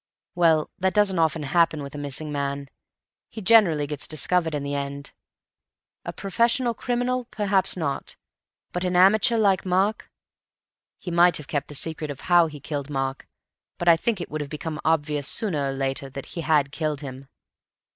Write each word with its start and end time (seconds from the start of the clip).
Well, 0.33 0.71
that 0.79 0.95
doesn't 0.95 1.19
often 1.19 1.43
happen 1.43 1.83
with 1.83 1.93
a 1.93 1.99
missing 1.99 2.31
man. 2.31 2.69
He 3.29 3.39
generally 3.39 3.85
gets 3.85 4.07
discovered 4.07 4.55
in 4.55 4.63
the 4.63 4.73
end; 4.73 5.13
a 6.03 6.11
professional 6.11 6.73
criminal; 6.73 7.25
perhaps 7.25 7.77
not—but 7.77 8.83
an 8.83 8.95
amateur 8.95 9.37
like 9.37 9.63
Mark! 9.63 10.09
He 10.97 11.11
might 11.11 11.37
have 11.37 11.47
kept 11.47 11.67
the 11.67 11.75
secret 11.75 12.09
of 12.09 12.21
how 12.21 12.47
he 12.47 12.59
killed 12.59 12.89
Mark, 12.89 13.27
but 13.77 13.87
I 13.87 13.95
think 13.95 14.19
it 14.19 14.31
would 14.31 14.41
have 14.41 14.49
become 14.49 14.81
obvious 14.83 15.27
sooner 15.27 15.69
or 15.69 15.71
later 15.71 16.09
that 16.09 16.25
he 16.33 16.41
had 16.41 16.71
killed 16.71 17.01
him." 17.01 17.27